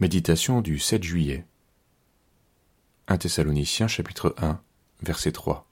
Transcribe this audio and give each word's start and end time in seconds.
Méditation 0.00 0.62
du 0.62 0.78
7 0.78 1.02
juillet. 1.02 1.44
1 3.08 3.18
Thessaloniciens 3.18 3.86
chapitre 3.86 4.34
1 4.38 4.58
verset 5.02 5.32
3. 5.32 5.68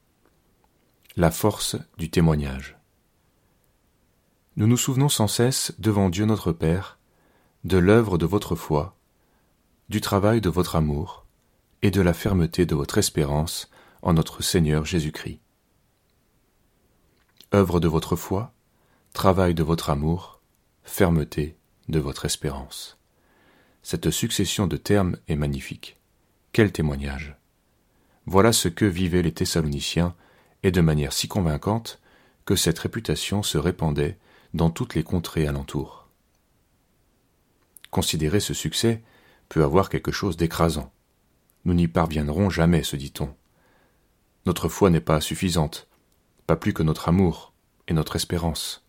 La 1.16 1.30
force 1.30 1.76
du 1.96 2.11
témoignage. 2.11 2.77
Nous 4.56 4.67
nous 4.67 4.77
souvenons 4.77 5.09
sans 5.09 5.29
cesse 5.29 5.72
devant 5.79 6.11
Dieu 6.11 6.27
notre 6.27 6.53
Père 6.53 6.99
de 7.64 7.79
l'œuvre 7.79 8.19
de 8.19 8.27
votre 8.27 8.54
foi, 8.54 8.99
du 9.88 10.03
travail 10.03 10.42
de 10.42 10.51
votre 10.51 10.76
amour 10.76 11.24
et 11.81 11.90
de 11.90 12.03
la 12.03 12.13
fermeté 12.13 12.67
de 12.67 12.74
votre 12.74 12.99
espérance 12.99 13.71
en 14.03 14.13
notre 14.13 14.42
Seigneur 14.42 14.85
Jésus-Christ. 14.85 15.40
Œuvre 17.55 17.80
de 17.80 17.88
votre 17.88 18.15
foi, 18.15 18.52
travail 19.15 19.55
de 19.55 19.62
votre 19.62 19.88
amour, 19.88 20.42
fermeté 20.84 21.56
de 21.88 21.98
votre 21.98 22.27
espérance. 22.27 22.98
Cette 23.91 24.10
succession 24.10 24.66
de 24.66 24.77
termes 24.77 25.16
est 25.28 25.34
magnifique. 25.34 25.98
Quel 26.52 26.73
témoignage. 26.73 27.38
Voilà 28.27 28.52
ce 28.52 28.69
que 28.69 28.84
vivaient 28.84 29.23
les 29.23 29.33
Thessaloniciens, 29.33 30.15
et 30.62 30.70
de 30.70 30.83
manière 30.83 31.15
si 31.15 31.27
convaincante 31.27 31.98
que 32.45 32.55
cette 32.55 32.79
réputation 32.79 33.43
se 33.43 33.56
répandait 33.56 34.19
dans 34.52 34.69
toutes 34.69 34.95
les 34.95 35.05
contrées 35.05 35.46
alentour. 35.46 36.06
Considérer 37.91 38.41
ce 38.41 38.52
succès 38.52 39.02
peut 39.48 39.65
avoir 39.65 39.88
quelque 39.88 40.12
chose 40.12 40.37
d'écrasant. 40.37 40.93
Nous 41.65 41.73
n'y 41.73 41.88
parviendrons 41.88 42.51
jamais, 42.51 42.82
se 42.82 42.96
dit-on. 42.96 43.34
Notre 44.45 44.68
foi 44.68 44.91
n'est 44.91 45.01
pas 45.01 45.23
suffisante, 45.23 45.88
pas 46.46 46.57
plus 46.57 46.74
que 46.74 46.82
notre 46.82 47.09
amour 47.09 47.55
et 47.87 47.95
notre 47.95 48.16
espérance. 48.16 48.84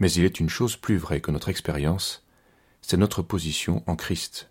Mais 0.00 0.10
il 0.10 0.24
est 0.24 0.40
une 0.40 0.50
chose 0.50 0.74
plus 0.74 0.96
vraie 0.96 1.20
que 1.20 1.30
notre 1.30 1.48
expérience, 1.48 2.26
c'est 2.82 2.96
notre 2.96 3.22
position 3.22 3.82
en 3.86 3.96
Christ. 3.96 4.50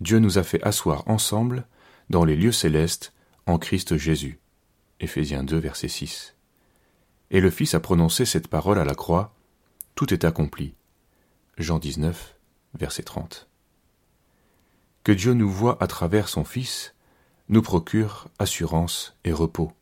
Dieu 0.00 0.18
nous 0.18 0.38
a 0.38 0.42
fait 0.42 0.62
asseoir 0.62 1.06
ensemble 1.08 1.66
dans 2.10 2.24
les 2.24 2.36
lieux 2.36 2.52
célestes 2.52 3.12
en 3.46 3.58
Christ 3.58 3.96
Jésus. 3.96 4.38
Éphésiens 5.00 5.44
2, 5.44 5.56
verset 5.58 5.88
6. 5.88 6.34
Et 7.30 7.40
le 7.40 7.50
Fils 7.50 7.74
a 7.74 7.80
prononcé 7.80 8.24
cette 8.24 8.48
parole 8.48 8.78
à 8.78 8.84
la 8.84 8.94
croix 8.94 9.34
Tout 9.94 10.12
est 10.12 10.24
accompli. 10.24 10.74
Jean 11.58 11.78
19, 11.78 12.34
verset 12.74 13.02
30. 13.02 13.48
Que 15.04 15.12
Dieu 15.12 15.34
nous 15.34 15.50
voit 15.50 15.82
à 15.82 15.86
travers 15.86 16.28
son 16.28 16.44
Fils 16.44 16.94
nous 17.48 17.62
procure 17.62 18.28
assurance 18.38 19.16
et 19.24 19.32
repos. 19.32 19.72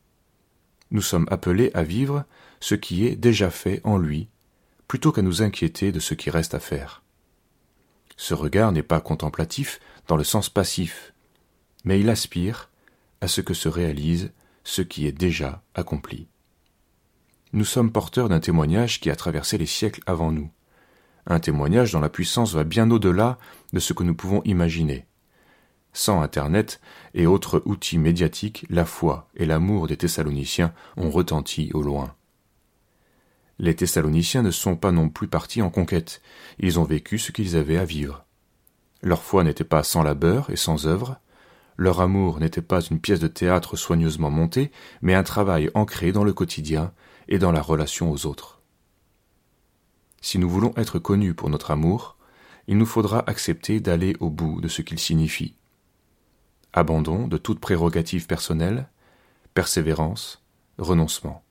Nous 0.91 1.03
sommes 1.03 1.27
appelés 1.31 1.71
à 1.75 1.83
vivre 1.83 2.25
ce 2.61 2.75
qui 2.75 3.07
est 3.07 3.17
déjà 3.17 3.51
fait 3.51 3.81
en 3.85 3.99
lui, 3.99 4.29
plutôt 4.87 5.11
qu'à 5.11 5.23
nous 5.23 5.43
inquiéter 5.43 5.91
de 5.91 5.99
ce 5.99 6.15
qui 6.15 6.31
reste 6.31 6.55
à 6.55 6.61
faire. 6.61 7.03
Ce 8.27 8.35
regard 8.35 8.73
n'est 8.73 8.83
pas 8.83 8.99
contemplatif 8.99 9.79
dans 10.09 10.17
le 10.17 10.25
sens 10.25 10.49
passif, 10.49 11.13
mais 11.85 12.01
il 12.01 12.11
aspire 12.11 12.71
à 13.21 13.29
ce 13.29 13.41
que 13.41 13.55
se 13.55 13.69
réalise 13.69 14.33
ce 14.65 14.83
qui 14.83 15.07
est 15.07 15.13
déjà 15.13 15.63
accompli. 15.77 16.27
Nous 17.53 17.65
sommes 17.65 17.93
porteurs 17.93 18.29
d'un 18.29 18.41
témoignage 18.41 18.99
qui 18.99 19.11
a 19.11 19.15
traversé 19.15 19.59
les 19.59 19.67
siècles 19.67 20.01
avant 20.07 20.33
nous, 20.33 20.51
un 21.29 21.39
témoignage 21.39 21.93
dont 21.93 22.01
la 22.01 22.09
puissance 22.09 22.53
va 22.53 22.65
bien 22.65 22.91
au-delà 22.91 23.39
de 23.73 23.79
ce 23.79 23.93
que 23.93 24.03
nous 24.03 24.17
pouvons 24.17 24.43
imaginer. 24.43 25.07
Sans 25.93 26.21
Internet 26.21 26.81
et 27.15 27.29
autres 27.29 27.63
outils 27.65 27.97
médiatiques, 27.97 28.67
la 28.71 28.87
foi 28.87 29.29
et 29.37 29.47
l'amour 29.47 29.87
des 29.87 29.99
Thessaloniciens 29.99 30.75
ont 30.97 31.11
retenti 31.11 31.71
au 31.75 31.83
loin. 31.83 32.13
Les 33.59 33.75
Thessaloniciens 33.75 34.43
ne 34.43 34.51
sont 34.51 34.77
pas 34.77 34.93
non 34.93 35.09
plus 35.09 35.29
partis 35.29 35.63
en 35.63 35.71
conquête, 35.71 36.21
ils 36.59 36.79
ont 36.79 36.85
vécu 36.85 37.19
ce 37.19 37.33
qu'ils 37.33 37.57
avaient 37.57 37.79
à 37.79 37.85
vivre. 37.85 38.25
Leur 39.03 39.23
foi 39.23 39.45
n'était 39.45 39.65
pas 39.65 39.83
sans 39.83 40.03
labeur 40.03 40.51
et 40.51 40.57
sans 40.57 40.87
œuvre, 40.87 41.19
leur 41.77 42.01
amour 42.01 42.41
n'était 42.41 42.63
pas 42.63 42.81
une 42.81 43.01
pièce 43.01 43.21
de 43.21 43.29
théâtre 43.29 43.77
soigneusement 43.77 44.31
montée, 44.31 44.71
mais 45.03 45.15
un 45.15 45.23
travail 45.23 45.71
ancré 45.75 46.13
dans 46.13 46.25
le 46.25 46.33
quotidien 46.33 46.93
et 47.29 47.39
dans 47.39 47.53
la 47.53 47.61
relation 47.61 48.11
aux 48.11 48.27
autres. 48.27 48.61
Si 50.21 50.39
nous 50.39 50.49
voulons 50.49 50.73
être 50.77 50.99
connus 50.99 51.35
pour 51.35 51.51
notre 51.51 51.71
amour, 51.71 52.17
il 52.67 52.79
nous 52.79 52.87
faudra 52.87 53.23
accepter 53.29 53.81
d'aller 53.81 54.17
au 54.21 54.31
bout 54.31 54.61
de 54.61 54.69
ce 54.69 54.83
qu'il 54.83 54.99
signifie. 54.99 55.55
Abandon 56.73 57.29
de 57.29 57.37
toute 57.37 57.61
prérogative 57.61 58.27
personnelle, 58.27 58.89
persévérance, 59.55 60.43
renoncement. 60.79 61.46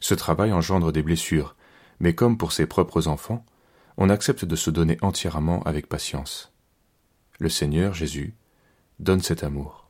Ce 0.00 0.14
travail 0.14 0.52
engendre 0.52 0.92
des 0.92 1.02
blessures, 1.02 1.56
mais 2.00 2.14
comme 2.14 2.38
pour 2.38 2.52
ses 2.52 2.66
propres 2.66 3.08
enfants, 3.08 3.44
on 3.96 4.10
accepte 4.10 4.44
de 4.44 4.56
se 4.56 4.70
donner 4.70 4.98
entièrement 5.00 5.62
avec 5.62 5.88
patience. 5.88 6.52
Le 7.38 7.48
Seigneur 7.48 7.94
Jésus 7.94 8.34
donne 8.98 9.22
cet 9.22 9.42
amour. 9.42 9.88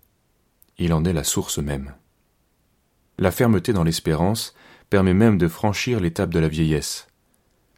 Il 0.78 0.92
en 0.92 1.04
est 1.04 1.12
la 1.12 1.24
source 1.24 1.58
même. 1.58 1.94
La 3.18 3.30
fermeté 3.30 3.72
dans 3.72 3.84
l'espérance 3.84 4.54
permet 4.90 5.14
même 5.14 5.38
de 5.38 5.48
franchir 5.48 6.00
l'étape 6.00 6.30
de 6.30 6.38
la 6.38 6.48
vieillesse. 6.48 7.08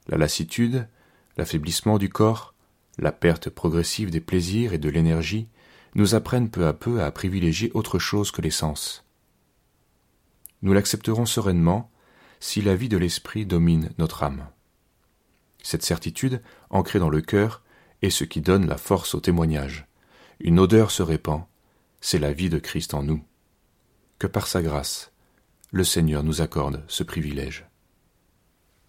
La 0.09 0.19
lassitude, 0.19 0.89
l'affaiblissement 1.37 1.99
du 1.99 2.09
corps, 2.09 2.55
la 2.99 3.13
perte 3.13 3.49
progressive 3.49 4.11
des 4.11 4.21
plaisirs 4.21 4.73
et 4.73 4.79
de 4.79 4.89
l'énergie 4.89 5.49
nous 5.95 6.15
apprennent 6.15 6.51
peu 6.51 6.67
à 6.67 6.73
peu 6.73 7.03
à 7.03 7.11
privilégier 7.11 7.71
autre 7.75 7.99
chose 7.99 8.31
que 8.31 8.43
l'essence. 8.43 9.05
Nous 10.63 10.73
l'accepterons 10.73 11.27
sereinement 11.27 11.91
si 12.41 12.63
la 12.63 12.75
vie 12.75 12.89
de 12.89 12.97
l'esprit 12.97 13.47
domine 13.47 13.91
notre 13.99 14.23
âme. 14.23 14.47
Cette 15.63 15.85
certitude, 15.85 16.43
ancrée 16.71 16.99
dans 16.99 17.11
le 17.11 17.21
cœur, 17.21 17.63
est 18.03 18.11
ce 18.11 18.25
qui 18.25 18.41
donne 18.41 18.67
la 18.67 18.77
force 18.77 19.15
au 19.15 19.21
témoignage. 19.21 19.87
Une 20.41 20.59
odeur 20.59 20.91
se 20.91 21.03
répand, 21.03 21.43
c'est 22.01 22.19
la 22.19 22.33
vie 22.33 22.49
de 22.49 22.59
Christ 22.59 22.95
en 22.95 23.03
nous. 23.03 23.23
Que 24.19 24.27
par 24.27 24.47
sa 24.47 24.63
grâce, 24.63 25.13
le 25.71 25.85
Seigneur 25.85 26.23
nous 26.23 26.41
accorde 26.41 26.85
ce 26.89 27.03
privilège. 27.03 27.68